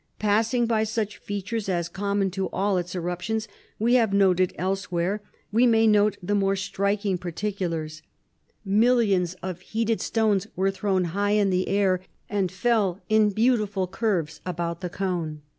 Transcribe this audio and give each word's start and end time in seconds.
Passing 0.17 0.65
by 0.65 0.83
such 0.83 1.17
features 1.19 1.69
as, 1.69 1.87
common 1.87 2.31
to 2.31 2.49
all 2.49 2.77
its 2.79 2.95
eruptions, 2.95 3.47
we 3.77 3.93
have 3.93 4.13
noted 4.15 4.51
elsewhere, 4.57 5.21
we 5.51 5.67
may 5.67 5.85
note 5.85 6.17
the 6.23 6.33
more 6.33 6.55
striking 6.55 7.19
particulars: 7.19 8.01
Millions 8.65 9.35
of 9.43 9.61
heated 9.61 10.01
stones 10.01 10.47
were 10.55 10.71
thrown 10.71 11.03
high 11.13 11.33
in 11.33 11.51
the 11.51 11.67
air, 11.67 12.01
and 12.31 12.51
fell 12.51 12.99
in 13.09 13.29
beautiful 13.29 13.85
curves 13.85 14.41
about 14.43 14.81
the 14.81 14.89
cone. 14.89 15.43